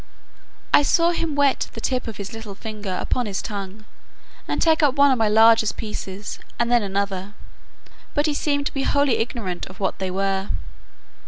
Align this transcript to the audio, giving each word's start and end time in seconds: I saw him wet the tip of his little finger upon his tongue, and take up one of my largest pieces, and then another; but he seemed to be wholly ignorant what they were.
I 0.73 0.81
saw 0.81 1.11
him 1.11 1.35
wet 1.35 1.67
the 1.73 1.79
tip 1.79 2.07
of 2.07 2.17
his 2.17 2.33
little 2.33 2.55
finger 2.55 2.97
upon 2.99 3.27
his 3.27 3.39
tongue, 3.39 3.85
and 4.47 4.59
take 4.59 4.81
up 4.81 4.95
one 4.95 5.11
of 5.11 5.19
my 5.19 5.27
largest 5.29 5.77
pieces, 5.77 6.39
and 6.57 6.71
then 6.71 6.81
another; 6.81 7.35
but 8.15 8.25
he 8.25 8.33
seemed 8.33 8.65
to 8.65 8.73
be 8.73 8.81
wholly 8.81 9.17
ignorant 9.19 9.67
what 9.79 9.99
they 9.99 10.09
were. 10.09 10.49